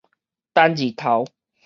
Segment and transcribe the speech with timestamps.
[0.51, 1.27] 單字頭